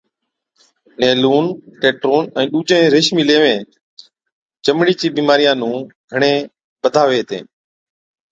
[0.99, 1.45] نيلُون،
[1.81, 3.61] ٽيٽرون ائُون ڏُوجين ريشمِي ليوين
[4.65, 5.77] چمڙي چي بِيمارِيا نُون
[6.11, 6.33] گھڻَي
[6.81, 7.45] بڌاوي هِتين